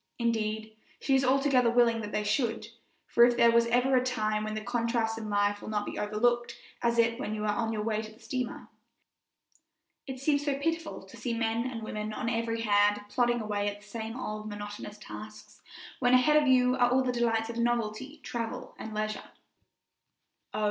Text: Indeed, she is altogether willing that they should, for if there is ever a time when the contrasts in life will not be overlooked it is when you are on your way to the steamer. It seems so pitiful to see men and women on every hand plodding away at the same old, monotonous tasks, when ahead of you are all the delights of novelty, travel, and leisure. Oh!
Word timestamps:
Indeed, 0.17 0.75
she 0.99 1.13
is 1.13 1.23
altogether 1.23 1.69
willing 1.69 2.01
that 2.01 2.11
they 2.11 2.23
should, 2.23 2.69
for 3.05 3.23
if 3.23 3.37
there 3.37 3.55
is 3.55 3.67
ever 3.67 3.95
a 3.95 4.03
time 4.03 4.43
when 4.43 4.55
the 4.55 4.61
contrasts 4.61 5.19
in 5.19 5.29
life 5.29 5.61
will 5.61 5.69
not 5.69 5.85
be 5.85 5.99
overlooked 5.99 6.55
it 6.83 6.97
is 6.97 7.19
when 7.19 7.35
you 7.35 7.43
are 7.45 7.55
on 7.55 7.71
your 7.71 7.83
way 7.83 8.01
to 8.01 8.11
the 8.11 8.19
steamer. 8.19 8.67
It 10.07 10.19
seems 10.19 10.43
so 10.43 10.57
pitiful 10.57 11.03
to 11.03 11.17
see 11.17 11.35
men 11.35 11.69
and 11.69 11.83
women 11.83 12.13
on 12.13 12.31
every 12.31 12.61
hand 12.61 12.99
plodding 13.09 13.41
away 13.41 13.67
at 13.69 13.81
the 13.81 13.87
same 13.87 14.19
old, 14.19 14.49
monotonous 14.49 14.97
tasks, 14.97 15.61
when 15.99 16.15
ahead 16.15 16.41
of 16.41 16.47
you 16.47 16.75
are 16.77 16.89
all 16.89 17.03
the 17.03 17.11
delights 17.11 17.51
of 17.51 17.59
novelty, 17.59 18.21
travel, 18.23 18.73
and 18.79 18.95
leisure. 18.95 19.29
Oh! 20.51 20.59